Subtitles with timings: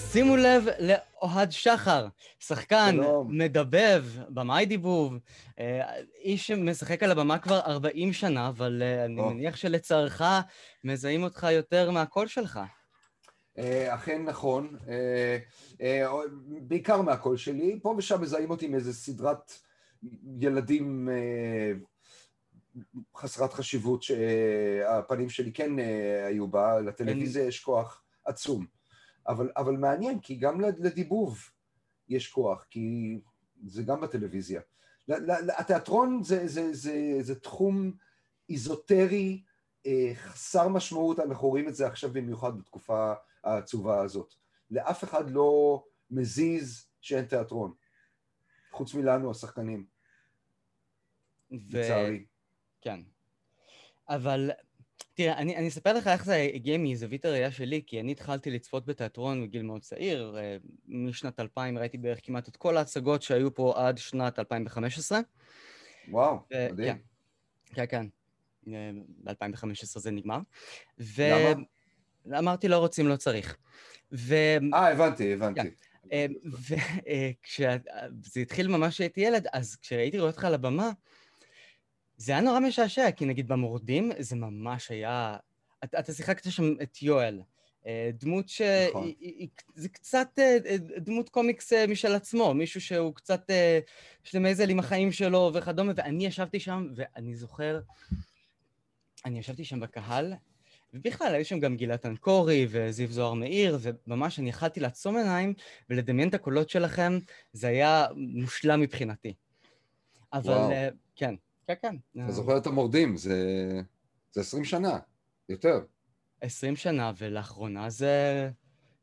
[0.00, 2.06] שימו לב לאוהד שחר,
[2.38, 3.38] שחקן, שלום.
[3.38, 5.14] מדבב, במאי דיבוב,
[5.58, 9.30] אה, איש שמשחק על הבמה כבר 40 שנה, אבל אה, אני או.
[9.30, 10.22] מניח שלצערך
[10.84, 12.60] מזהים אותך יותר מהקול שלך.
[13.58, 14.76] אה, אכן נכון,
[16.60, 19.52] בעיקר מהקול שלי, פה ושם מזהים אותי מאיזה סדרת
[20.40, 21.08] ילדים
[23.16, 25.72] חסרת חשיבות שהפנים שלי כן
[26.26, 28.79] היו בה, לטלוויזיה יש כוח עצום.
[29.30, 31.38] אבל, אבל מעניין, כי גם לדיבוב
[32.08, 33.18] יש כוח, כי
[33.66, 34.60] זה גם בטלוויזיה.
[35.58, 37.92] התיאטרון זה, זה, זה, זה תחום
[38.48, 39.42] איזוטרי,
[39.86, 43.12] אה, חסר משמעות, אנחנו רואים את זה עכשיו במיוחד בתקופה
[43.44, 44.34] העצובה הזאת.
[44.70, 47.72] לאף אחד לא מזיז שאין תיאטרון,
[48.70, 49.86] חוץ מלנו, השחקנים,
[51.52, 52.24] ו- לצערי.
[52.80, 53.00] כן.
[54.08, 54.50] אבל
[55.14, 58.86] תראה, אני, אני אספר לך איך זה הגיע מזווית הראייה שלי, כי אני התחלתי לצפות
[58.86, 60.36] בתיאטרון בגיל מאוד צעיר.
[60.38, 60.56] אה,
[60.88, 65.20] משנת 2000 ראיתי בערך כמעט את כל ההצגות שהיו פה עד שנת 2015.
[66.08, 66.96] וואו, ו- מדהים.
[67.74, 68.06] כן, כן,
[68.64, 68.96] כן.
[69.24, 70.38] ב-2015 זה נגמר.
[71.00, 71.22] ו...
[72.26, 72.38] למה?
[72.38, 73.56] אמרתי לא רוצים, לא צריך.
[74.12, 74.34] ו...
[74.74, 75.60] אה, הבנתי, הבנתי.
[75.60, 76.32] כן.
[76.44, 80.90] וכשזה התחיל ממש כשהייתי ילד, אז כשראיתי רואה אותך על הבמה,
[82.20, 85.36] זה היה נורא משעשע, כי נגיד במורדים זה ממש היה...
[85.84, 87.40] אתה, אתה שיחקת שם את יואל,
[87.86, 88.62] אה, דמות ש...
[88.88, 89.04] נכון.
[89.04, 93.50] היא- היא- זה קצת אה, אה, דמות קומיקס משל עצמו, מישהו שהוא קצת...
[93.50, 93.80] אה,
[94.26, 97.80] יש לו מזל עם החיים שלו וכדומה, ואני ישבתי שם, ואני זוכר,
[99.24, 100.34] אני ישבתי שם בקהל,
[100.94, 105.54] ובכלל, היו שם גם גלעד אנקורי וזיו זוהר מאיר, וממש אני יכלתי לעצום עיניים
[105.90, 107.18] ולדמיין את הקולות שלכם,
[107.52, 109.34] זה היה מושלם מבחינתי.
[110.32, 110.70] אבל וואו.
[111.16, 111.34] כן,
[111.74, 112.24] כן, כן.
[112.24, 113.36] אתה זוכר את המורדים, זה
[114.32, 114.98] זה 20 שנה,
[115.48, 115.80] יותר.
[116.40, 118.50] 20 שנה, ולאחרונה זה,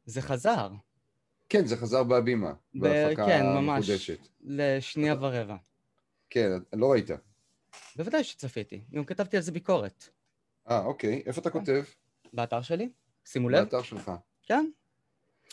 [0.06, 0.70] זה חזר.
[1.50, 3.84] כן, זה חזר בהבימה, ב- בהפקה כן, ממש.
[3.90, 4.28] מחודשת.
[4.42, 5.56] לשנייה ורבע.
[6.30, 7.10] כן, לא ראית.
[7.96, 10.10] בוודאי שצפיתי, גם כתבתי על זה ביקורת.
[10.70, 11.84] אה, אוקיי, איפה אתה כותב?
[12.34, 12.90] באתר שלי,
[13.26, 13.60] שימו לב.
[13.64, 14.12] באתר שלך.
[14.44, 14.70] כן,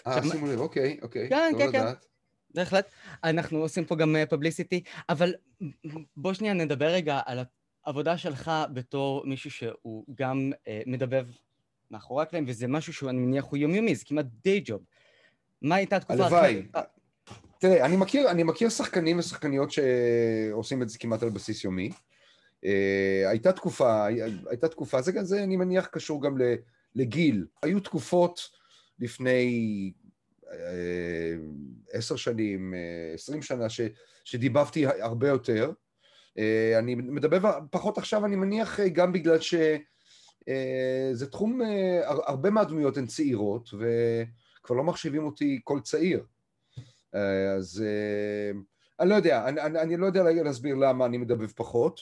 [0.07, 1.29] אה, שימו לב, אוקיי, אוקיי.
[1.29, 1.79] כן, כן, כן.
[1.81, 2.07] לדעת.
[2.55, 2.87] בהחלט.
[3.25, 5.35] אנחנו עושים פה גם פבליסיטי, אבל
[6.17, 7.39] בוא שנייה נדבר רגע על
[7.87, 11.27] העבודה שלך בתור מישהו שהוא גם אה, מדבב
[11.91, 14.81] מאחורי הקלעים, וזה משהו שהוא, אני מניח, הוא יומיומי, זה כמעט די ג'וב.
[15.63, 16.63] מה הייתה התקופה הלוואי.
[16.75, 16.85] הכי-
[17.59, 21.91] תראה, אני מכיר, אני מכיר שחקנים ושחקניות שעושים את זה כמעט על בסיס יומי.
[22.65, 24.07] אה, הייתה תקופה,
[24.51, 26.55] הייתה תקופה, זה, זה אני מניח קשור גם ל-
[26.95, 27.47] לגיל.
[27.63, 28.41] היו תקופות
[28.99, 30.04] לפני אה,
[31.93, 32.79] עשר שנים, אה,
[33.15, 33.81] עשרים שנה, ש,
[34.25, 35.71] שדיבבתי הרבה יותר.
[36.39, 37.39] אה, אני מדבר
[37.71, 43.71] פחות עכשיו, אני מניח, אה, גם בגלל שזה תחום, אה, הר- הרבה מהדמויות הן צעירות,
[43.75, 46.25] וכבר לא מחשיבים אותי כל צעיר.
[47.15, 48.59] אה, אז אה,
[49.01, 52.01] אני לא יודע, אני, אני, אני לא יודע להסביר למה אני מדבב פחות.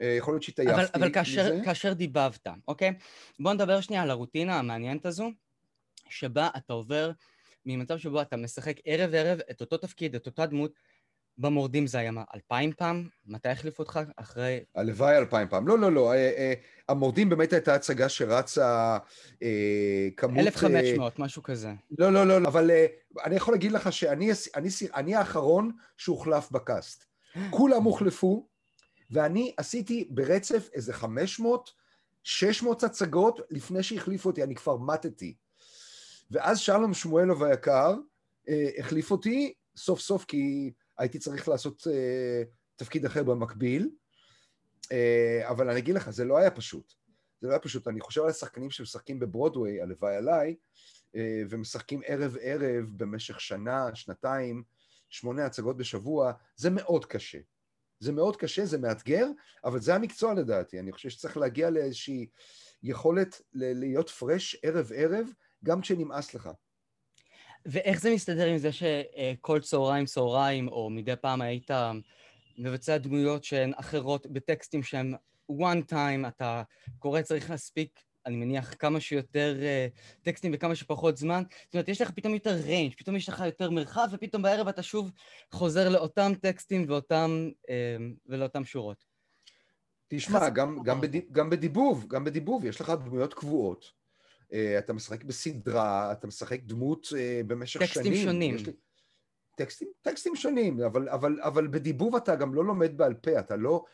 [0.00, 1.64] אה, יכול להיות שהתעייפתי אבל, אבל כאשר, מזה.
[1.64, 2.92] כאשר דיבבת, אוקיי?
[3.40, 5.30] בוא נדבר שנייה על הרוטינה המעניינת הזו,
[6.08, 7.10] שבה אתה עובר
[7.66, 10.72] ממצב שבו אתה משחק ערב-ערב את אותו תפקיד, את אותה דמות.
[11.38, 13.08] במורדים זה היה מה, אלפיים פעם?
[13.26, 14.00] מתי החליפו אותך?
[14.16, 14.64] אחרי...
[14.74, 15.68] הלוואי אלפיים פעם.
[15.68, 16.12] לא, לא, לא.
[16.12, 16.54] אה, אה,
[16.88, 18.98] המורדים באמת הייתה הצגה שרצה
[19.42, 20.38] אה, כמות...
[20.38, 21.72] 1500, משהו כזה.
[21.98, 22.86] לא, לא, לא, לא, אבל אה,
[23.24, 27.04] אני יכול להגיד לך שאני אני, אני האחרון שהוחלף בקאסט.
[27.50, 28.48] כולם הוחלפו,
[29.10, 31.70] ואני עשיתי ברצף איזה 500,
[32.24, 35.34] 600 הצגות לפני שהחליפו אותי, אני כבר מתתי.
[36.34, 37.94] ואז שלום שמואלוב היקר
[38.48, 42.42] אה, החליף אותי סוף סוף כי הייתי צריך לעשות אה,
[42.76, 43.90] תפקיד אחר במקביל,
[44.92, 46.92] אה, אבל אני אגיד לך, זה לא היה פשוט.
[47.40, 47.88] זה לא היה פשוט.
[47.88, 50.56] אני חושב על השחקנים שמשחקים בברודוויי, הלוואי עליי,
[51.16, 54.62] אה, ומשחקים ערב-ערב במשך שנה, שנתיים,
[55.08, 57.38] שמונה הצגות בשבוע, זה מאוד קשה.
[58.00, 59.26] זה מאוד קשה, זה מאתגר,
[59.64, 60.80] אבל זה המקצוע לדעתי.
[60.80, 62.26] אני חושב שצריך להגיע לאיזושהי
[62.82, 65.26] יכולת להיות פרש ערב-ערב,
[65.64, 66.48] גם כשנמאס לך.
[67.66, 71.70] ואיך זה מסתדר עם זה שכל צהריים צהריים, או מדי פעם היית
[72.58, 75.14] מבצע דמויות שהן אחרות בטקסטים שהם
[75.52, 76.62] one time, אתה
[76.98, 81.42] קורא, צריך להספיק, אני מניח, כמה שיותר uh, טקסטים וכמה שפחות זמן.
[81.64, 84.82] זאת אומרת, יש לך פתאום יותר ריינג', פתאום יש לך יותר מרחב, ופתאום בערב אתה
[84.82, 85.10] שוב
[85.50, 87.68] חוזר לאותם טקסטים ואותם, uh,
[88.26, 89.04] ולאותם שורות.
[90.08, 91.32] תשמע, גם, גם, בד...
[91.32, 94.03] גם בדיבוב, גם בדיבוב, יש לך דמויות קבועות.
[94.54, 98.24] Uh, אתה משחק בסדרה, אתה משחק דמות uh, במשך טקסטים שנים.
[98.24, 98.54] שונים.
[98.54, 98.72] יש לי...
[99.56, 103.84] טקסטים, טקסטים שונים, אבל, אבל, אבל בדיבוב אתה גם לא לומד בעל פה, אתה לא,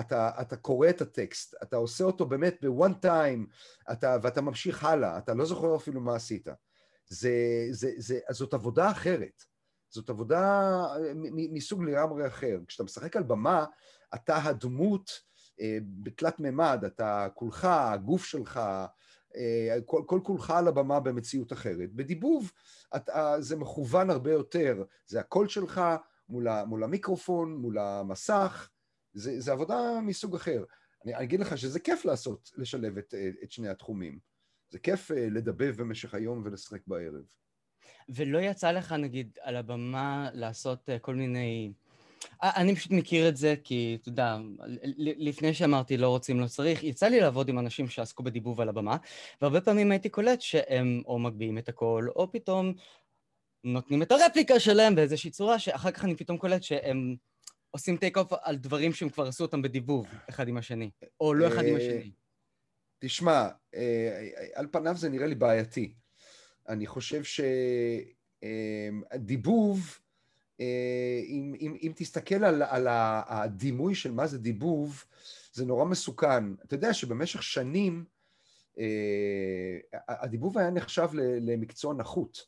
[0.00, 3.54] אתה, אתה קורא את הטקסט, אתה עושה אותו באמת ב-one time,
[3.92, 6.48] אתה, ואתה ממשיך הלאה, אתה לא זוכר אפילו מה עשית.
[7.08, 9.42] זה, זה, זה, זאת עבודה אחרת.
[9.88, 10.72] זאת עבודה
[11.52, 12.58] מסוג לגמרי אחר.
[12.68, 13.64] כשאתה משחק על במה,
[14.14, 15.10] אתה הדמות
[15.60, 18.86] אה, בתלת מימד, אתה כולך, הגוף שלך, אה,
[19.84, 21.92] כל, כל כולך על הבמה במציאות אחרת.
[21.92, 22.52] בדיבוב
[22.96, 25.80] אתה, זה מכוון הרבה יותר, זה הקול שלך
[26.28, 28.70] מול, מול המיקרופון, מול המסך,
[29.12, 30.64] זה, זה עבודה מסוג אחר.
[31.04, 34.18] אני, אגיד לך שזה כיף לעשות, לשלב את, את שני התחומים.
[34.70, 37.22] זה כיף אה, לדבב במשך היום ולשחק בערב.
[38.08, 41.72] ולא יצא לך, נגיד, על הבמה לעשות כל מיני...
[42.42, 44.36] אני פשוט מכיר את זה כי, אתה יודע,
[44.96, 48.96] לפני שאמרתי לא רוצים, לא צריך, יצא לי לעבוד עם אנשים שעסקו בדיבוב על הבמה,
[49.40, 52.72] והרבה פעמים הייתי קולט שהם או מגביהים את הכל, או פתאום
[53.64, 57.16] נותנים את הרפליקה שלהם באיזושהי צורה, שאחר כך אני פתאום קולט שהם
[57.70, 60.90] עושים take off על דברים שהם כבר עשו אותם בדיבוב, אחד עם השני,
[61.20, 62.10] או לא אחד עם אה, השני.
[62.98, 65.94] תשמע, אה, על פניו זה נראה לי בעייתי.
[66.68, 67.22] אני חושב
[68.42, 70.05] שדיבוב, אה,
[71.28, 75.04] אם, אם, אם תסתכל על, על הדימוי של מה זה דיבוב,
[75.52, 76.54] זה נורא מסוכן.
[76.54, 78.04] אתה יודע שבמשך שנים
[78.78, 78.84] אה,
[80.08, 81.08] הדיבוב היה נחשב
[81.40, 82.46] למקצוע נחות.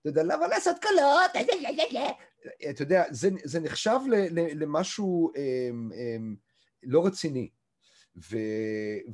[0.00, 1.30] אתה יודע, למה לעשות קלות?
[2.70, 3.98] אתה יודע, זה, זה נחשב
[4.32, 5.32] למשהו
[6.82, 7.50] לא רציני.
[8.16, 8.36] ו,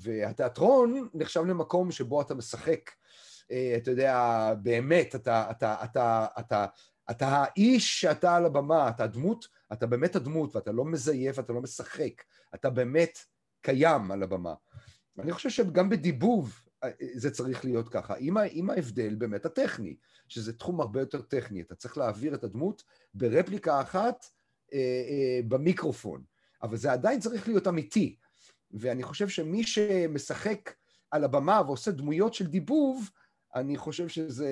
[0.00, 2.90] והתיאטרון נחשב למקום שבו אתה משחק,
[3.50, 6.66] אה, אתה יודע, באמת, אתה, אתה, אתה, אתה,
[7.10, 11.62] אתה האיש שאתה על הבמה, אתה הדמות, אתה באמת הדמות, ואתה לא מזייף, אתה לא
[11.62, 12.22] משחק,
[12.54, 13.18] אתה באמת
[13.60, 14.54] קיים על הבמה.
[15.18, 19.96] אני חושב שגם בדיבוב אה, זה צריך להיות ככה, עם, עם ההבדל באמת הטכני,
[20.28, 22.82] שזה תחום הרבה יותר טכני, אתה צריך להעביר את הדמות
[23.14, 24.26] ברפליקה אחת
[24.72, 26.22] אה, אה, במיקרופון,
[26.62, 28.16] אבל זה עדיין צריך להיות אמיתי,
[28.70, 30.74] ואני חושב שמי שמשחק
[31.10, 33.10] על הבמה ועושה דמויות של דיבוב,
[33.54, 34.50] אני חושב שזה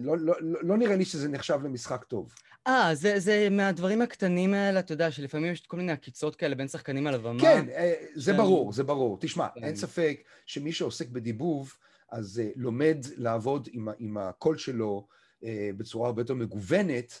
[0.00, 2.34] לא, לא, לא, נראה לי שזה נחשב למשחק טוב.
[2.66, 6.68] אה, זה, זה מהדברים הקטנים האלה, אתה יודע, שלפעמים יש כל מיני עקיצות כאלה בין
[6.68, 7.40] שחקנים על הבמה.
[7.40, 8.36] כן, אה, זה ש...
[8.36, 9.18] ברור, זה ברור.
[9.20, 9.64] תשמע, כן.
[9.64, 11.72] אין ספק שמי שעוסק בדיבוב,
[12.12, 15.06] אז uh, לומד לעבוד עם, עם הקול שלו
[15.42, 15.46] uh,
[15.76, 17.20] בצורה הרבה יותר מגוונת,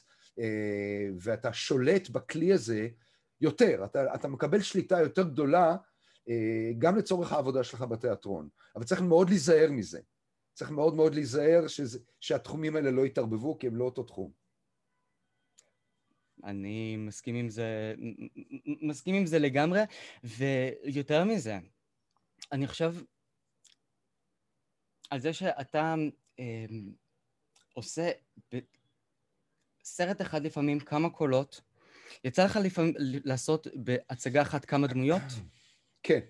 [1.20, 2.88] ואתה שולט בכלי הזה
[3.40, 3.84] יותר.
[3.84, 5.76] אתה, אתה מקבל שליטה יותר גדולה
[6.78, 8.48] גם לצורך העבודה שלך בתיאטרון.
[8.76, 10.00] אבל צריך מאוד להיזהר מזה.
[10.56, 14.32] צריך מאוד מאוד להיזהר שזה, שהתחומים האלה לא יתערבבו, כי הם לא אותו תחום.
[16.44, 17.94] אני מסכים עם זה,
[18.64, 19.80] מסכים עם זה לגמרי,
[20.24, 21.58] ויותר מזה,
[22.52, 22.94] אני חושב
[25.10, 25.94] על זה שאתה
[26.38, 26.64] אה,
[27.74, 28.10] עושה
[28.52, 31.60] בסרט אחד לפעמים כמה קולות,
[32.24, 35.22] יצא לך לפעמים לעשות בהצגה אחת כמה דמויות?
[36.02, 36.20] כן,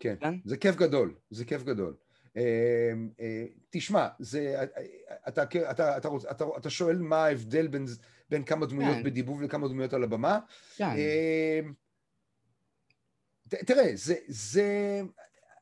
[0.00, 0.34] כן, כן?
[0.44, 1.96] זה כיף גדול, זה כיף גדול.
[2.36, 4.64] אמ, אה, תשמע, זה, אה,
[5.28, 7.86] אתה, אתה, אתה, אתה, אתה, אתה שואל מה ההבדל בין,
[8.30, 9.02] בין כמה דמויות כן.
[9.02, 10.38] בדיבוב לכמה דמויות על הבמה?
[10.76, 10.84] כן.
[10.84, 11.72] אמ,
[13.48, 15.00] תראה, זה, זה,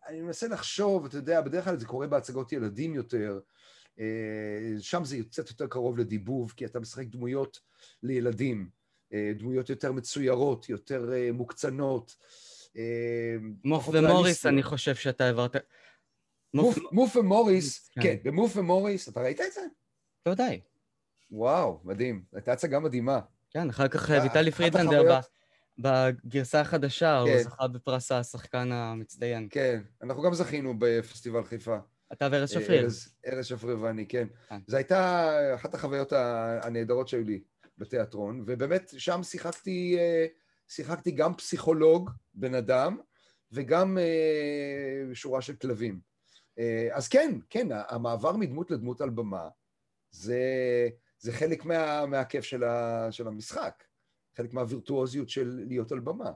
[0.08, 3.40] אני מנסה לחשוב, אתה יודע, בדרך כלל זה קורה בהצגות ילדים יותר,
[3.98, 4.04] אה,
[4.80, 7.60] שם זה קצת יותר קרוב לדיבוב, כי אתה משחק דמויות
[8.02, 8.68] לילדים,
[9.38, 12.16] דמויות יותר מצוירות, יותר מוקצנות.
[13.64, 15.56] מוף ומוריס, אני חושב שאתה העברת...
[16.92, 18.02] מוף ומוריס, כן.
[18.02, 19.60] כן, במוף ומוריס, אתה ראית את זה?
[20.26, 20.60] בוודאי.
[21.30, 22.24] וואו, מדהים.
[22.32, 23.20] הייתה הצגה מדהימה.
[23.50, 25.20] כן, אחר כך ויטלי פרידלנדר
[25.78, 27.42] בגרסה החדשה, הוא כן.
[27.42, 29.48] זכה בפרס השחקן המצטיין.
[29.50, 31.76] כן, אנחנו גם זכינו בפסטיבל חיפה.
[32.12, 32.88] אתה וארז שפריר.
[33.26, 34.26] ארז שפריר ואני, כן.
[34.48, 34.58] כן.
[34.66, 36.12] זו הייתה אחת החוויות
[36.62, 37.40] הנהדרות שהיו לי
[37.78, 40.26] בתיאטרון, ובאמת שם שיחקתי, אה,
[40.68, 42.98] שיחקתי גם פסיכולוג, בן אדם,
[43.52, 46.13] וגם אה, שורה של כלבים.
[46.58, 49.48] אה, אז כן, כן, המעבר מדמות לדמות על במה
[50.10, 50.40] זה,
[51.18, 53.84] זה חלק מה, מהכיף של, ה, של המשחק,
[54.36, 56.30] חלק מהווירטואוזיות של להיות על במה.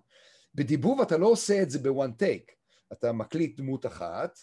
[0.55, 2.53] בדיבוב אתה לא עושה את זה בוואן טייק,
[2.93, 4.39] אתה מקליט דמות אחת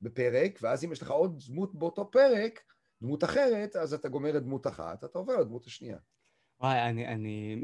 [0.00, 2.60] בפרק, ואז אם יש לך עוד דמות באותו פרק,
[3.02, 5.98] דמות אחרת, אז אתה גומר את דמות אחת, אתה עובר לדמות השנייה.
[6.60, 7.62] וואי, אני, אני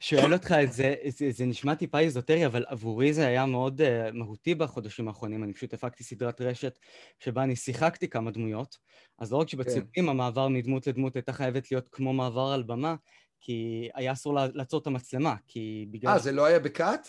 [0.00, 3.84] שואל אותך את זה, זה, זה נשמע טיפה איזוטרי, אבל עבורי זה היה מאוד uh,
[4.12, 5.44] מהותי בחודשים האחרונים.
[5.44, 6.78] אני פשוט הפקתי סדרת רשת
[7.18, 8.78] שבה אני שיחקתי כמה דמויות,
[9.18, 10.08] אז לא רק שבצילומים כן.
[10.08, 12.94] המעבר מדמות לדמות הייתה חייבת להיות כמו מעבר על במה,
[13.40, 16.12] כי היה אסור לעצור את המצלמה, כי בגלל...
[16.12, 17.08] אה, זה לא היה בקאט?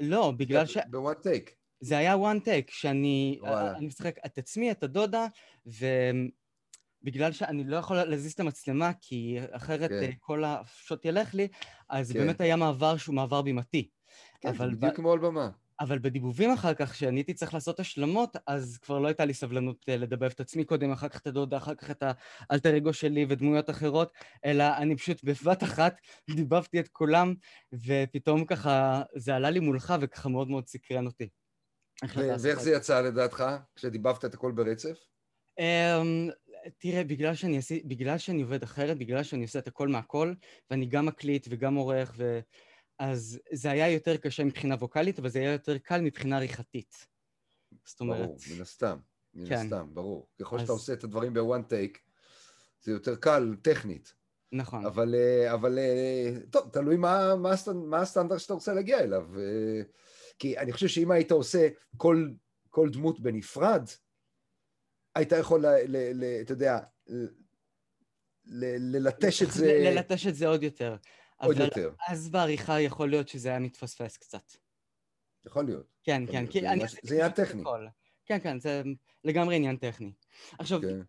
[0.00, 0.78] לא, בגלל ש...
[0.90, 1.54] בוואן טייק.
[1.80, 3.40] זה היה וואן טייק, שאני
[3.80, 5.26] משחק את עצמי, את הדודה,
[5.66, 5.86] ו...
[7.06, 10.02] בגלל שאני לא יכול להזיז את המצלמה, כי אחרת כן.
[10.02, 11.48] אה, כל השוט ילך לי,
[11.88, 12.18] אז כן.
[12.18, 13.88] באמת היה מעבר שהוא מעבר בימתי.
[14.40, 14.96] כן, אבל בדיוק ב...
[14.96, 15.50] כמו על במה.
[15.80, 19.84] אבל בדיבובים אחר כך, כשאני הייתי צריך לעשות השלמות, אז כבר לא הייתה לי סבלנות
[19.88, 22.02] אה, לדבב את עצמי קודם, אחר כך את הדודה, אחר כך את
[22.50, 24.12] האלטר אגו שלי ודמויות אחרות,
[24.44, 25.96] אלא אני פשוט בבת אחת
[26.30, 27.34] דיבבתי את כולם,
[27.72, 31.28] ופתאום ככה זה עלה לי מולך וככה מאוד מאוד סקרן אותי.
[32.14, 33.44] ואיך זה יצא לדעתך,
[33.76, 34.98] כשדיבבת את הכל ברצף?
[36.78, 40.34] תראה, בגלל שאני, עשי, בגלל שאני עובד אחרת, בגלל שאני עושה את הכל מהכל,
[40.70, 42.40] ואני גם מקליט וגם עורך, ו...
[42.98, 47.06] אז זה היה יותר קשה מבחינה ווקאלית, אבל זה היה יותר קל מבחינה עריכתית.
[47.84, 48.26] זאת אומרת...
[48.26, 48.98] ברור, מן הסתם,
[49.34, 49.54] מן כן.
[49.54, 50.28] הסתם, ברור.
[50.40, 50.62] ככל אז...
[50.62, 52.02] שאתה עושה את הדברים בוואן טייק,
[52.82, 54.14] זה יותר קל טכנית.
[54.52, 54.86] נכון.
[54.86, 59.26] אבל, אה, אבל אה, טוב, תלוי מה, מה, מה הסטנדרט שאתה רוצה להגיע אליו.
[59.38, 59.82] אה,
[60.38, 62.28] כי אני חושב שאם היית עושה כל,
[62.70, 63.88] כל דמות בנפרד,
[65.16, 65.64] היית יכול,
[66.42, 66.78] אתה יודע,
[68.46, 69.78] ללטש את זה...
[69.84, 70.96] ללטש את זה עוד יותר.
[71.36, 71.92] עוד יותר.
[72.08, 74.52] אז בעריכה יכול להיות שזה היה מתפספס קצת.
[75.46, 75.86] יכול להיות.
[76.04, 76.44] כן, כן.
[77.02, 77.62] זה עניין טכני.
[78.24, 78.82] כן, כן, זה
[79.24, 80.12] לגמרי עניין טכני.
[80.58, 81.00] עכשיו, כן.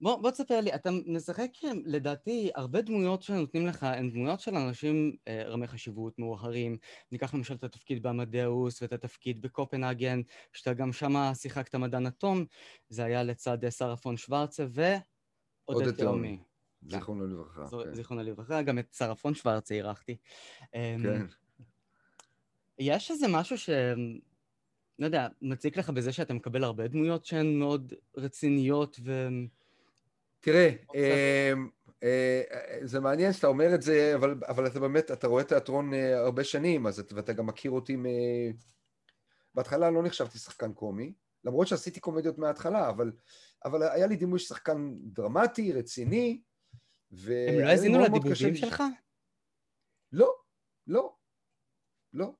[0.00, 1.50] בוא, בוא תספר לי, אתה משחק,
[1.84, 6.76] לדעתי, הרבה דמויות שנותנים לך הן דמויות של אנשים אה, רמי חשיבות, מאוחרים.
[7.12, 10.20] ניקח למשל את התפקיד באמדאוס ואת התפקיד בקופנהגן,
[10.52, 12.44] שאתה גם שמה שיחקת מדען אטום,
[12.88, 16.38] זה היה לצד אה, שרה פון שוורצה ועודד תאומי.
[16.82, 17.84] זיכרונו לברכה.
[17.84, 17.94] כן.
[17.94, 20.16] זיכרונו לברכה, גם את שרה פון שוורצה אירחתי.
[20.74, 21.26] אמ, כן.
[22.78, 23.70] יש איזה משהו ש...
[24.98, 29.28] לא יודע, מציק לך בזה שאתה מקבל הרבה דמויות שהן מאוד רציניות ו...
[30.40, 31.52] תראה, אה,
[32.02, 32.42] אה,
[32.82, 36.44] זה מעניין שאתה אומר את זה, אבל, אבל אתה באמת, אתה רואה תיאטרון אה, הרבה
[36.44, 38.04] שנים, אז, ואתה גם מכיר אותי מ...
[39.54, 41.12] בהתחלה לא נחשבתי שחקן קומי,
[41.44, 43.12] למרות שעשיתי קומדיות מההתחלה, אבל,
[43.64, 46.42] אבל היה לי דימוי שחקן דרמטי, רציני,
[47.12, 47.46] ו...
[47.48, 48.82] הם לא האזינו לדיבובים שלך?
[50.12, 50.34] לא,
[50.86, 51.14] לא,
[52.12, 52.34] לא.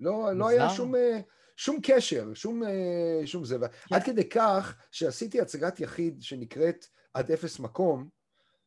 [0.00, 0.94] לא, לא היה שום,
[1.56, 2.62] שום קשר, שום,
[3.24, 3.56] שום זה.
[3.92, 8.08] עד כדי כך שעשיתי הצגת יחיד שנקראת עד אפס מקום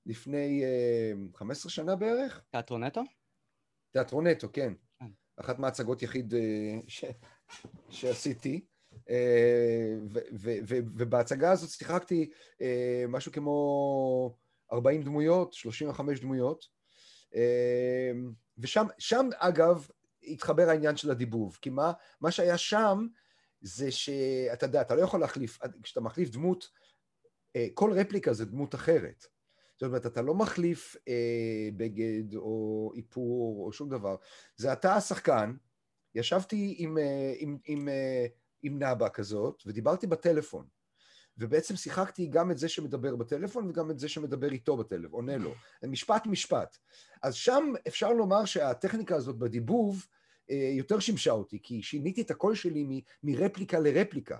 [0.05, 0.63] לפני
[1.33, 2.41] uh, 15 שנה בערך.
[2.51, 3.01] תיאטרון נטו?
[3.91, 4.73] תיאטרון נטו, כן.
[4.99, 5.05] כן.
[5.37, 6.37] אחת מהצגות יחיד uh,
[6.87, 7.05] ש...
[7.89, 8.65] שעשיתי.
[8.93, 9.03] Uh,
[10.97, 12.63] ובהצגה הזאת שיחקתי uh,
[13.07, 14.37] משהו כמו
[14.71, 16.65] 40 דמויות, 35 דמויות.
[17.31, 17.35] Uh,
[18.57, 19.87] ושם, שם אגב,
[20.23, 21.57] התחבר העניין של הדיבוב.
[21.61, 23.07] כי מה, מה שהיה שם
[23.61, 26.82] זה שאתה יודע, אתה לא יכול להחליף, כשאתה מחליף דמות, אה,
[27.73, 29.25] כל רפליקה זה דמות אחרת.
[29.73, 34.15] זאת אומרת, אתה לא מחליף אה, בגד או איפור או שום דבר.
[34.55, 35.55] זה אתה השחקן,
[36.15, 38.25] ישבתי עם, אה, עם, עם, אה,
[38.61, 40.65] עם נאבה כזאת ודיברתי בטלפון.
[41.37, 45.53] ובעצם שיחקתי גם את זה שמדבר בטלפון וגם את זה שמדבר איתו בטלפון, עונה לו.
[45.83, 46.77] משפט משפט.
[47.23, 50.07] אז שם אפשר לומר שהטכניקה הזאת בדיבוב
[50.49, 54.37] אה, יותר שימשה אותי, כי שיניתי את הקול שלי מ, מרפליקה לרפליקה.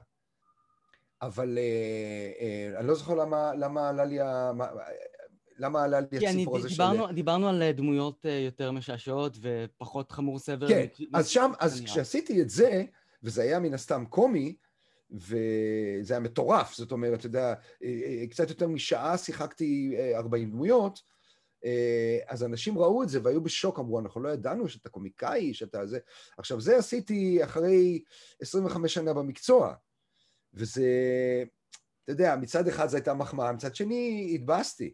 [1.26, 4.52] אבל אה, אה, אני לא זוכר למה, למה עלה לי ה...
[5.58, 7.14] למה עלה לי הסיפור הזה דיברנו, של...
[7.14, 10.68] דיברנו על אה, דמויות יותר משעשעות ופחות חמור סבר.
[10.68, 12.84] כן, אז שם, אז כשעשיתי את זה,
[13.24, 14.56] וזה היה מן הסתם קומי,
[15.12, 17.54] וזה היה מטורף, זאת אומרת, אתה יודע,
[18.30, 21.00] קצת יותר משעה שיחקתי 40 דמויות,
[22.28, 26.00] אז אנשים ראו את זה והיו בשוק, אמרו, אנחנו לא ידענו שאתה קומיקאי, שאתה זה...
[26.38, 28.04] עכשיו, זה עשיתי אחרי
[28.42, 29.74] 25 שנה במקצוע.
[30.54, 30.88] וזה,
[32.04, 34.94] אתה יודע, מצד אחד זו הייתה מחמאה, מצד שני התבאסתי.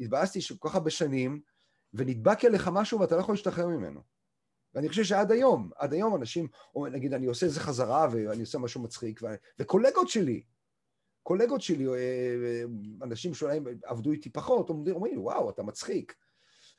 [0.00, 1.40] התבאסתי שכל כך הרבה שנים,
[1.94, 4.00] ונדבק אליך משהו ואתה לא יכול להשתחרר ממנו.
[4.74, 8.58] ואני חושב שעד היום, עד היום אנשים, או נגיד אני עושה איזה חזרה ואני עושה
[8.58, 9.26] משהו מצחיק, ו...
[9.58, 10.42] וקולגות שלי,
[11.22, 12.62] קולגות שלי, אה, אה,
[13.02, 16.14] אנשים שאולי עבדו איתי פחות, אומרים, וואו, אתה מצחיק.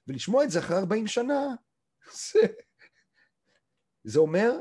[0.08, 1.56] ולשמוע את זה אחרי 40 שנה,
[2.34, 2.40] זה,
[4.04, 4.60] זה אומר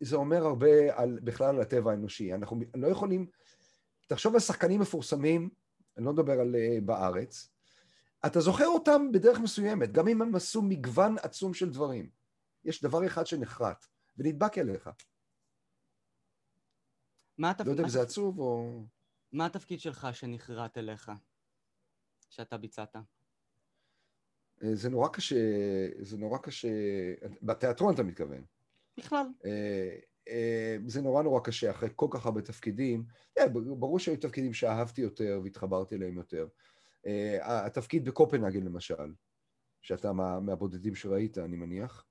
[0.00, 2.34] זה אומר הרבה על, בכלל על הטבע האנושי.
[2.34, 3.26] אנחנו לא יכולים...
[4.06, 5.50] תחשוב על שחקנים מפורסמים,
[5.96, 7.48] אני לא מדבר על uh, בארץ,
[8.26, 12.10] אתה זוכר אותם בדרך מסוימת, גם אם הם עשו מגוון עצום של דברים.
[12.64, 13.86] יש דבר אחד שנחרט,
[14.16, 14.90] ונדבק אליך.
[17.38, 17.66] מה התפקיד...
[17.66, 18.82] לא יודע אם זה עצוב או...
[19.32, 21.12] מה התפקיד שלך שנחרט אליך,
[22.30, 22.96] שאתה ביצעת?
[22.96, 25.36] אה, זה נורא קשה,
[26.00, 26.68] זה נורא קשה,
[27.42, 28.44] בתיאטרון אתה מתכוון.
[28.98, 29.26] בכלל.
[29.44, 29.96] אה,
[30.28, 33.04] אה, זה נורא נורא קשה אחרי כל כך הרבה תפקידים.
[33.38, 36.48] אה, ברור שהיו תפקידים שאהבתי יותר והתחברתי אליהם יותר.
[37.42, 39.12] התפקיד בקופנהגן למשל,
[39.82, 42.04] שאתה מה, מהבודדים שראית, אני מניח.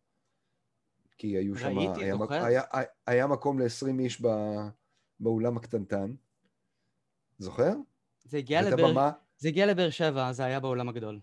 [1.17, 1.77] כי היו שם...
[1.77, 2.45] ראיתי, היה, זוכר?
[2.45, 4.69] היה, היה, היה מקום ל-20 איש בא,
[5.19, 6.13] באולם הקטנטן.
[7.39, 7.73] זוכר?
[8.23, 8.91] זה הגיע, לבר...
[8.91, 9.11] במה...
[9.37, 11.19] זה הגיע לבאר שבע, זה היה באולם הגדול.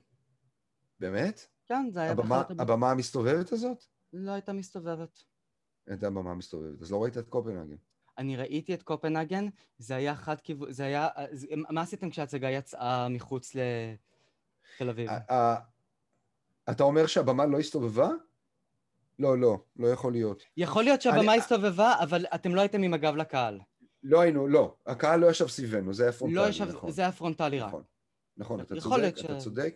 [1.01, 1.47] באמת?
[1.67, 2.11] כן, זה היה...
[2.11, 3.85] הבמה, הבמה המסתובבת הזאת?
[4.13, 5.25] לא הייתה מסתובבת.
[5.93, 6.83] את הבמה מסתובבת.
[6.83, 7.77] אז לא ראית את קופנהגן.
[8.19, 9.49] אני ראיתי את קופנהגן,
[9.79, 11.09] זה היה חד כיוון, זה היה...
[11.57, 15.11] מה עשיתם כשההצגה יצאה מחוץ לתל אביב?
[16.71, 18.09] אתה אומר שהבמה לא הסתובבה?
[19.19, 20.43] לא, לא, לא יכול להיות.
[20.57, 21.41] יכול להיות שהבמה אני...
[21.41, 23.61] הסתובבה, אבל אתם לא הייתם עם הגב לקהל.
[24.03, 24.75] לא היינו, לא.
[24.87, 26.91] הקהל לא ישב סביבנו, זה היה פרונטלי, לא ישב, נכון.
[26.91, 27.69] זה היה פרונטלי רק.
[27.69, 27.83] נכון,
[28.37, 29.25] נכון אתה צודק, ש...
[29.25, 29.75] אתה צודק.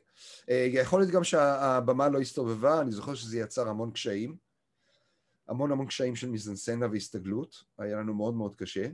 [0.51, 4.48] אה, יכול להיות גם שהבמה לא הסתובבה, אני זוכר שזה יצר המון קשיים.
[5.49, 8.87] המון המון קשיים של מיזנסצנה והסתגלות, היה לנו מאוד מאוד קשה.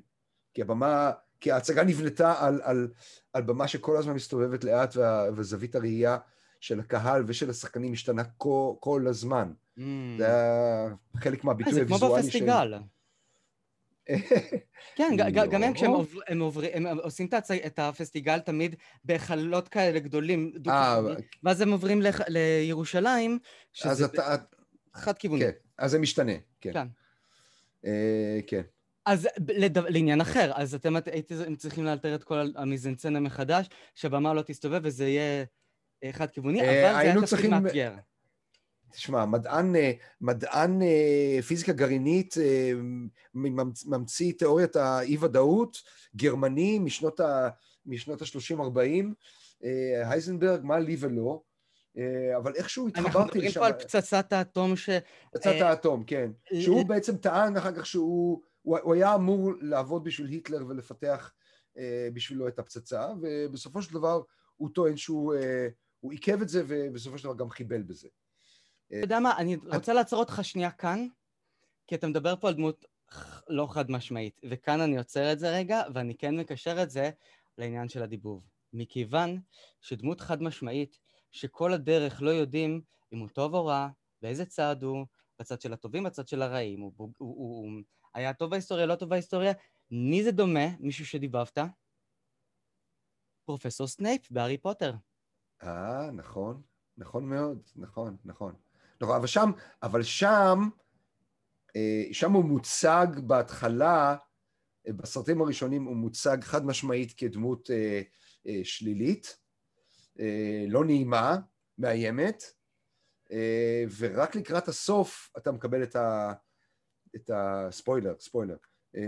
[0.54, 2.88] כי הבמה, כי ההצגה נבנתה על, על,
[3.32, 6.18] על במה שכל הזמן מסתובבת לאט, וה, וזווית הראייה
[6.60, 9.52] של הקהל ושל השחקנים השתנה כל, כל הזמן.
[9.78, 9.80] Mm.
[10.18, 12.38] זה היה חלק מהביטוי הוויזואלי של...
[12.38, 12.74] זה כמו בפסטיגל.
[14.96, 15.16] כן,
[15.50, 15.90] גם הם כשהם
[16.28, 17.28] הם עוברים, הם עושים
[17.66, 21.00] את הפסטיגל תמיד בחללות כאלה גדולים, אה,
[21.42, 23.38] ואז הם עוברים לירושלים,
[23.72, 24.06] שזה
[24.94, 25.40] חד כיווני.
[25.40, 26.72] כן, אז זה משתנה, כן.
[26.72, 26.86] כן.
[27.86, 28.62] אה, כן.
[29.06, 29.28] אז
[29.88, 35.08] לעניין אחר, אז אתם הייתם צריכים לאלתר את כל המיזנצנה מחדש, שהבמה לא תסתובב וזה
[35.08, 35.44] יהיה
[36.12, 37.92] חד כיווני, אבל זה היה תפקיד מאתגר.
[38.94, 42.72] תשמע, מדען, אה, מדען אה, פיזיקה גרעינית אה,
[43.84, 45.82] ממציא תיאוריית האי-ודאות,
[46.16, 49.04] גרמני משנות ה-30-40,
[50.04, 51.42] הייזנברג, מה לי ולא,
[52.36, 53.18] אבל איכשהו התחברתי לשם...
[53.18, 54.90] אנחנו מדברים פה על פצצת האטום ש...
[55.32, 56.30] פצצת האטום, כן.
[56.60, 61.32] שהוא בעצם טען אחר כך שהוא הוא היה אמור לעבוד בשביל היטלר ולפתח
[62.14, 64.22] בשבילו את הפצצה, ובסופו של דבר
[64.56, 65.34] הוא טוען שהוא
[66.10, 68.08] עיכב את זה ובסופו של דבר גם חיבל בזה.
[68.86, 71.06] אתה יודע מה, אני רוצה לעצור אותך שנייה כאן,
[71.86, 72.84] כי אתה מדבר פה על דמות
[73.48, 77.10] לא חד משמעית, וכאן אני עוצר את זה רגע, ואני כן מקשר את זה
[77.58, 78.48] לעניין של הדיבוב.
[78.72, 79.40] מכיוון
[79.80, 80.98] שדמות חד משמעית,
[81.34, 82.80] שכל הדרך לא יודעים
[83.12, 83.88] אם הוא טוב או רע,
[84.22, 85.06] באיזה צד הוא,
[85.38, 87.82] בצד של הטובים, בצד של הרעים, הוא, הוא, הוא, הוא
[88.14, 89.52] היה טוב בהיסטוריה, לא טוב בהיסטוריה,
[89.90, 91.58] מי זה דומה, מישהו שדיבבת?
[93.44, 94.94] פרופסור סנייפ בהארי פוטר.
[95.62, 96.62] אה, נכון,
[96.96, 98.54] נכון מאוד, נכון, נכון.
[99.00, 99.50] נכון, אבל שם,
[99.82, 100.58] אבל שם,
[101.76, 104.16] אה, שם הוא מוצג בהתחלה,
[104.86, 108.02] אה, בסרטים הראשונים הוא מוצג חד משמעית כדמות אה,
[108.64, 109.43] שלילית,
[110.68, 111.36] לא נעימה,
[111.78, 112.44] מאיימת,
[113.98, 116.32] ורק לקראת הסוף אתה מקבל את, ה,
[117.16, 118.56] את הספוילר, ספוילר,
[118.90, 118.98] אתה...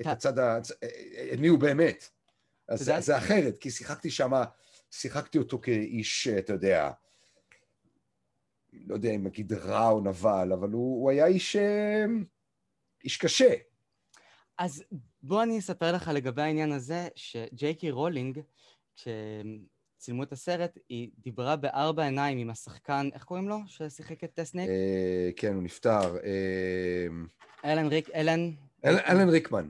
[0.00, 0.58] את הצד, ה...
[1.32, 2.04] את מי הוא באמת.
[2.68, 4.32] אז זה, זה אחרת, כי שיחקתי שם,
[4.90, 6.90] שיחקתי אותו כאיש, אתה יודע,
[8.72, 12.04] לא יודע אם נגיד רע או נבל, אבל הוא, הוא היה איש, אה,
[13.04, 13.54] איש קשה.
[14.58, 14.84] אז
[15.22, 18.40] בוא אני אספר לך לגבי העניין הזה, שג'יי קי רולינג,
[20.02, 23.58] כשצילמו את הסרט, היא דיברה בארבע עיניים עם השחקן, איך קוראים לו?
[23.66, 24.70] ששיחק את סנייפ?
[24.70, 26.16] אה, כן, הוא נפטר.
[26.16, 28.50] אה, אלן ריק, אלן...
[28.84, 29.68] אלן ריקמן.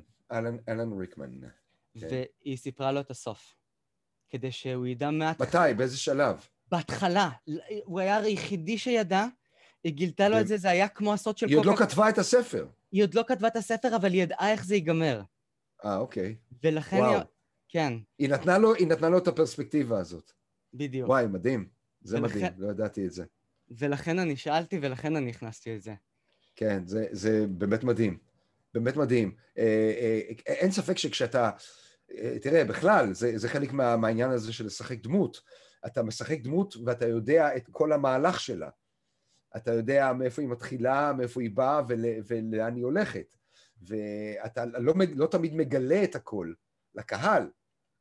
[0.68, 1.30] אלן ריקמן.
[2.00, 2.06] כן.
[2.10, 3.54] והיא סיפרה לו את הסוף.
[4.30, 5.40] כדי שהוא ידע מעט...
[5.40, 5.74] מתי?
[5.76, 6.36] באיזה שלב?
[6.70, 7.30] בהתחלה,
[7.84, 9.26] הוא היה היחידי שידע,
[9.84, 11.46] היא גילתה לו את זה, זה היה כמו הסוד של...
[11.46, 12.66] היא עוד לא כתבה את הספר.
[12.92, 15.22] היא עוד לא כתבה את הספר, אבל היא ידעה איך זה ייגמר.
[15.84, 16.36] אה, אוקיי.
[16.62, 17.04] ולכן.
[17.04, 17.18] היא...
[17.72, 17.92] כן.
[18.18, 20.32] היא נתנה, לו, היא נתנה לו את הפרספקטיבה הזאת.
[20.74, 21.08] בדיוק.
[21.08, 21.68] וואי, מדהים.
[22.02, 22.38] זה ולכן...
[22.38, 23.24] מדהים, לא ידעתי את זה.
[23.70, 25.94] ולכן אני שאלתי, ולכן אני הכנסתי את זה.
[26.56, 28.18] כן, זה, זה באמת מדהים.
[28.74, 29.34] באמת מדהים.
[29.58, 29.64] אה,
[29.98, 31.50] אה, אין ספק שכשאתה...
[32.14, 35.40] אה, תראה, בכלל, זה, זה חלק מה, מהעניין הזה של לשחק דמות.
[35.86, 38.68] אתה משחק דמות ואתה יודע את כל המהלך שלה.
[39.56, 43.36] אתה יודע מאיפה היא מתחילה, מאיפה היא באה ול, ולאן היא הולכת.
[43.82, 46.52] ואתה לא, לא תמיד מגלה את הכל
[46.94, 47.48] לקהל,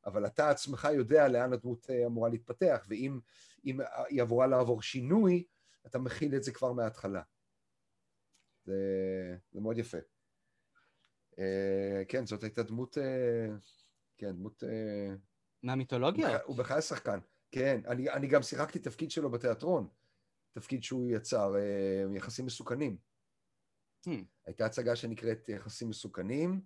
[0.06, 3.20] אבל אתה עצמך יודע לאן הדמות אה, אמורה להתפתח, ואם
[4.10, 5.46] היא אמורה לעבור שינוי,
[5.86, 7.22] אתה מכיל את זה כבר מההתחלה.
[8.66, 8.76] זה,
[9.52, 9.98] זה מאוד יפה.
[11.40, 13.56] אה, כן, זאת הייתה דמות, אה,
[14.18, 14.64] כן, דמות...
[15.64, 16.40] מהמיתולוגיה?
[16.44, 17.20] הוא בכלל שחקן.
[17.52, 19.88] כן, אני, אני גם שיחקתי תפקיד שלו בתיאטרון,
[20.52, 22.98] תפקיד שהוא יצר, אה, יחסים מסוכנים.
[24.08, 24.24] Hmm.
[24.46, 26.62] הייתה הצגה שנקראת יחסים מסוכנים,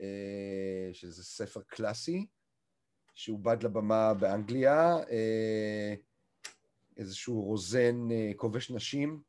[0.00, 2.26] אה, שזה ספר קלאסי,
[3.20, 5.94] שעובד לבמה באנגליה, אה,
[6.96, 9.22] איזשהו רוזן כובש נשים,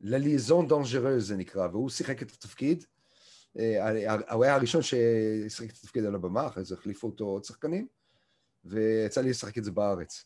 [0.00, 2.84] לליזון דונג'רז זה נקרא, והוא שיחק את התפקיד.
[3.58, 7.86] אה, הוא היה הראשון ששיחק את התפקיד על הבמה, אחרי זה החליפו אותו עוד שחקנים,
[8.64, 10.24] ויצא לי לשחק את זה בארץ.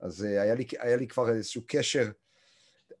[0.00, 2.10] אז אה, היה לי, היה לי כבר איזשהו קשר.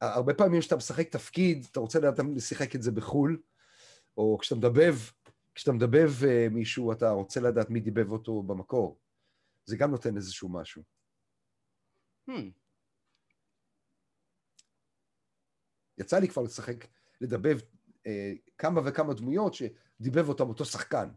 [0.00, 3.42] הרבה פעמים כשאתה משחק תפקיד, אתה רוצה לדעת לשחק את זה בחו"ל,
[4.16, 4.94] או כשאתה מדבב,
[5.54, 8.98] כשאתה מדבב אה, מישהו, אתה רוצה לדעת מי דיבב אותו במקור.
[9.64, 10.82] זה גם נותן איזשהו משהו.
[12.30, 12.50] Hmm.
[15.98, 16.86] יצא לי כבר לשחק,
[17.20, 17.58] לדבב
[18.06, 21.08] אה, כמה וכמה דמויות שדיבב אותם אותו שחקן.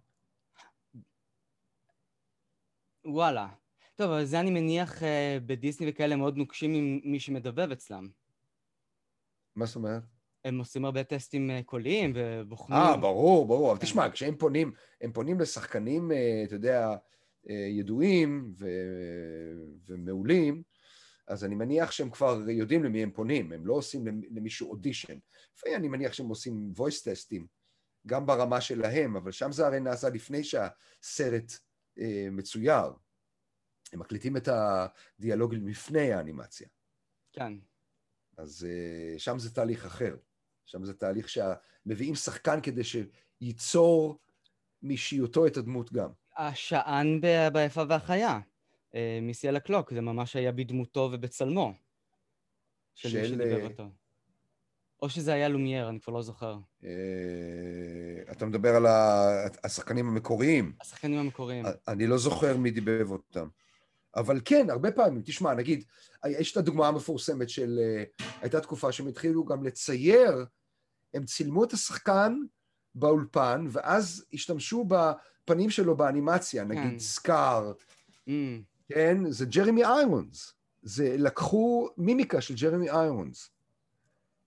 [3.06, 3.48] וואלה.
[3.96, 8.10] טוב, אבל זה אני מניח אה, בדיסני וכאלה מאוד נוקשים עם מי שמדבב אצלם.
[9.56, 10.15] מה זאת אומרת?
[10.46, 12.80] הם עושים הרבה טסטים אה, קוליים ובוחנים.
[12.80, 13.72] אה, ברור, ברור.
[13.72, 16.96] אבל תשמע, כשהם פונים, הם פונים לשחקנים, אה, אתה יודע,
[17.50, 18.68] אה, ידועים ו...
[19.88, 20.64] ומעולים,
[21.28, 25.18] אז אני מניח שהם כבר יודעים למי הם פונים, הם לא עושים למישהו אודישן.
[25.58, 27.48] לפעמים אני מניח שהם עושים voice טסטים,
[28.08, 31.54] גם ברמה שלהם, אבל שם זה הרי נעשה לפני שהסרט
[32.00, 32.94] אה, מצויר.
[33.94, 36.68] הם מקליטים את הדיאלוג לפני האנימציה.
[37.34, 37.54] כן.
[38.38, 40.16] אז אה, שם זה תהליך אחר.
[40.66, 44.20] שם זה תהליך שמביאים שחקן כדי שייצור
[44.84, 46.10] מאישיותו את הדמות גם.
[46.38, 47.22] השען
[47.54, 48.40] ביפה והחיה,
[48.96, 51.74] אה, מיסיאל הקלוק, זה ממש היה בדמותו ובצלמו.
[52.96, 53.90] של, של מי שדיבר אה, אותו.
[55.02, 56.58] או שזה היה לומייר, אני כבר לא זוכר.
[56.84, 56.90] אה,
[58.32, 58.86] אתה מדבר על
[59.64, 60.74] השחקנים המקוריים.
[60.82, 61.66] השחקנים המקוריים.
[61.88, 63.48] אני לא זוכר מי דיבב אותם.
[64.16, 65.84] אבל כן, הרבה פעמים, תשמע, נגיד,
[66.26, 67.80] יש את הדוגמה המפורסמת של,
[68.42, 70.46] הייתה תקופה שהם התחילו גם לצייר,
[71.14, 72.40] הם צילמו את השחקן
[72.96, 77.00] באולפן, ואז השתמשו בפנים שלו באנימציה, נגיד כן.
[77.00, 77.74] סקאר,
[78.28, 78.32] mm.
[78.88, 79.32] כן?
[79.32, 80.54] זה ג'רמי איירונס.
[80.84, 83.50] זה לקחו מימיקה של ג'רמי איירונס.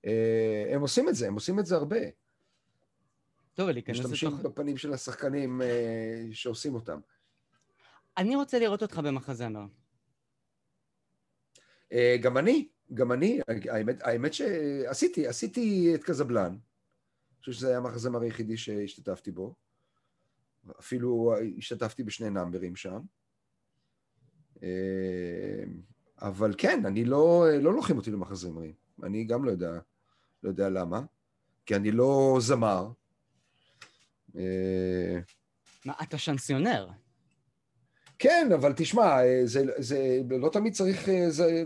[0.07, 2.01] אה, הם עושים את זה, הם עושים את זה הרבה.
[3.55, 4.13] טוב, להיכנס לתוך...
[4.13, 6.99] משתמשים בפנים של השחקנים אה, שעושים אותם.
[8.19, 9.67] אני רוצה לראות אותך במחזמר.
[11.93, 16.51] אה, גם אני, גם אני, האמת, האמת שעשיתי, עשיתי את קזבלן.
[16.51, 19.55] אני חושב שזה היה המחזמר היחידי שהשתתפתי בו.
[20.81, 23.01] אפילו השתתפתי בשני נאמברים שם.
[24.63, 25.65] אה,
[26.23, 28.73] אבל כן, אני לא, לא לוקחים אותי למחזמרים.
[29.03, 29.79] אני גם לא יודע,
[30.43, 31.03] לא יודע למה,
[31.67, 32.93] כי אני לא זמר.
[34.37, 35.19] אה,
[35.85, 36.89] מה, אתה שנסיונר.
[38.19, 41.09] כן, אבל תשמע, אה, זה, זה לא תמיד צריך...
[41.29, 41.65] זה,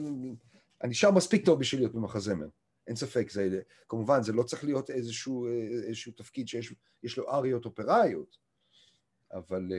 [0.83, 2.47] אני שר מספיק טוב בשביל להיות במחזמר.
[2.87, 5.47] אין ספק, זה, כמובן, זה לא צריך להיות איזשהו,
[5.87, 8.37] איזשהו תפקיד שיש לו אריות אופראיות,
[9.33, 9.73] אבל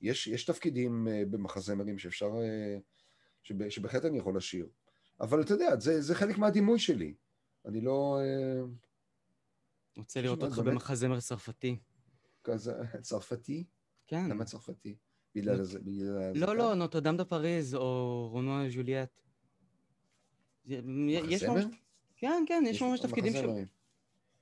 [0.00, 2.30] יש, יש תפקידים במחזמרים שאפשר,
[3.42, 4.68] שב, שבהחלט אני יכול לשיר.
[5.20, 7.14] אבל אתה יודע, זה, זה חלק מהדימוי שלי.
[7.66, 8.18] אני לא...
[9.96, 10.72] רוצה לראות אותך באמת...
[10.72, 11.78] במחזמר צרפתי.
[12.44, 13.64] כזה, צרפתי?
[14.06, 14.30] כן.
[14.30, 14.96] למה צרפתי?
[15.34, 15.78] בגלל זה?
[16.34, 19.20] לא, לא, נוטרדם דה פריז או רונו ז'וליאט.
[20.66, 21.66] מחזמר?
[22.16, 23.36] כן, כן, יש ממש תפקידים ש...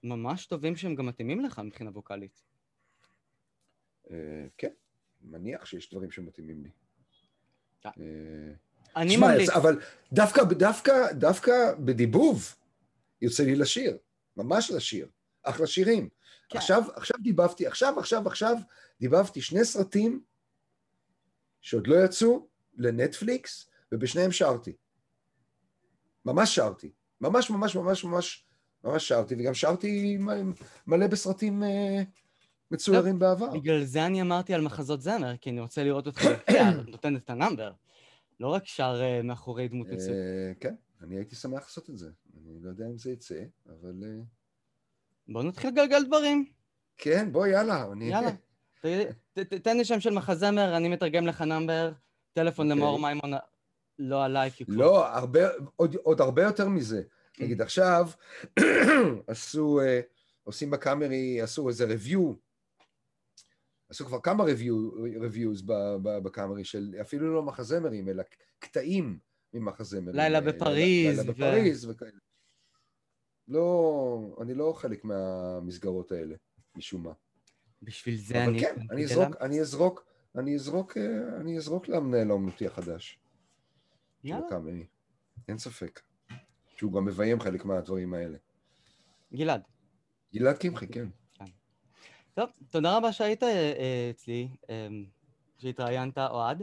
[0.03, 2.43] ממש טובים שהם גם מתאימים לך מבחינה ווקאלית.
[4.59, 4.73] כן.
[5.25, 6.71] מניח שיש דברים שמתאימים לי.
[7.87, 7.91] אה.
[8.01, 8.53] אה,
[8.97, 9.51] אני ממליץ.
[9.51, 9.81] אבל
[11.19, 12.55] דווקא בדיבוב
[13.23, 13.99] יוצא לי לשיר,
[14.37, 15.09] ממש לשיר,
[15.43, 16.09] אחלה שירים.
[16.49, 16.59] כן.
[16.59, 18.57] עכשיו, עכשיו דיבבתי, עכשיו, עכשיו, עכשיו
[19.01, 20.23] דיבבתי שני סרטים
[21.61, 24.73] שעוד לא יצאו לנטפליקס, ובשניהם שרתי.
[26.25, 26.93] ממש שרתי.
[27.21, 28.47] ממש, ממש, ממש, ממש,
[28.85, 30.19] ממש שרתי, וגם שרתי
[30.87, 31.63] מלא בסרטים...
[31.63, 32.03] אה,
[32.73, 33.51] מצוירים בעבר.
[33.51, 36.23] בגלל זה אני אמרתי על מחזות זמר, כי אני רוצה לראות אותך
[36.91, 37.73] נותן את ה number.
[38.41, 40.19] לא רק שר אה, מאחורי דמות אה, מצוינת.
[40.61, 42.11] כן, אני הייתי שמח לעשות את זה.
[42.37, 44.03] אני לא יודע אם זה יצא, אבל...
[45.29, 46.45] אה, בוא נתחיל לגלגל דברים.
[46.97, 47.87] כן, בוא, יאללה.
[48.01, 48.31] יאללה.
[49.63, 51.93] תן לי שם של מחזמר, אני מתרגם לך נאמבר,
[52.33, 52.83] טלפון אוקיי.
[52.83, 53.33] למאור מימון,
[53.99, 54.65] לא עליי, כי...
[54.69, 55.07] לא,
[56.03, 57.03] עוד הרבה יותר מזה.
[57.39, 58.11] נגיד עכשיו,
[59.27, 59.81] עשו,
[60.43, 62.35] עושים בקאמרי, עשו איזה review
[63.93, 65.63] עשו כבר כמה reviews
[66.03, 68.23] בקאמרי של אפילו לא מחזמרים, אלא
[68.59, 69.19] קטעים
[69.55, 70.17] ממחזמרים.
[70.17, 71.19] לילה בפריז.
[71.19, 72.11] לילה בפריז וכאלה.
[73.49, 76.35] לא, אני לא חלק מהמסגרות האלה,
[76.77, 77.13] משום מה.
[77.83, 78.51] בשביל זה אני...
[78.51, 80.07] אבל כן, אני אזרוק, אני אזרוק,
[80.39, 80.97] אני אזרוק,
[81.41, 83.19] אני אזרוק למנהל האומנותי החדש.
[84.25, 84.47] יאללה.
[85.49, 86.01] אין ספק.
[86.77, 88.39] שהוא גם מביים חלק מהדברים האלה.
[89.35, 89.63] גלעד.
[90.35, 91.09] גלעד קמחי, כן.
[92.35, 94.89] טוב, תודה רבה שהיית אה, אצלי, אה,
[95.59, 96.63] שהתראיינת, אוהד.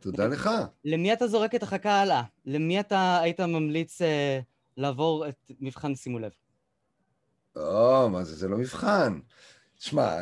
[0.00, 0.50] תודה לך.
[0.84, 2.22] למי אתה זורק את החכה הלאה?
[2.46, 4.40] למי אתה היית ממליץ אה,
[4.76, 6.32] לעבור את מבחן שימו לב?
[7.56, 9.20] או, מה זה, זה לא מבחן.
[9.76, 10.16] תשמע,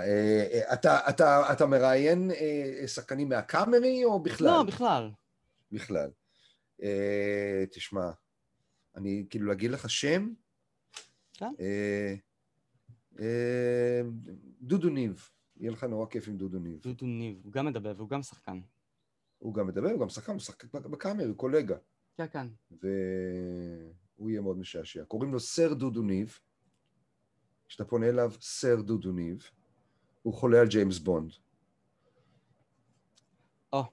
[0.73, 2.31] אתה, אתה, אתה מראיין
[2.87, 4.47] שחקנים מהקאמרי או בכלל?
[4.47, 5.11] לא, בכלל.
[5.73, 6.11] בכלל.
[7.71, 8.11] תשמע,
[8.97, 10.33] אני כאילו להגיד לך שם?
[11.33, 11.53] כן.
[14.61, 16.81] דודו ניב, יהיה לך נורא כיף עם דודו ניב.
[16.83, 18.61] דודו ניב, הוא גם מדבר והוא גם שחקן.
[19.39, 21.77] הוא גם מדבר, הוא גם שחקן, הוא שחקן בקאמר, הוא קולגה.
[22.17, 22.47] כן, כן.
[24.23, 25.05] הוא יהיה מאוד משעשע.
[25.05, 26.39] קוראים לו סר דודו ניב.
[27.69, 29.51] כשאתה פונה אליו, סר דודו ניב,
[30.23, 31.33] הוא חולה על ג'יימס בונד.
[33.73, 33.85] או,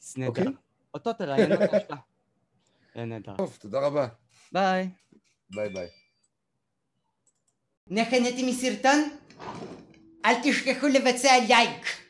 [0.00, 0.28] זה נהדר.
[0.28, 0.44] אוקיי.
[0.94, 1.94] אותו תראיין בבקשה.
[2.94, 3.36] זה נהדר.
[3.36, 4.08] טוב, תודה רבה.
[4.52, 4.90] ביי.
[5.50, 5.88] ביי ביי.
[7.86, 8.98] נהניתם מסרטון?
[10.24, 12.03] אל תשכחו לבצע לייק.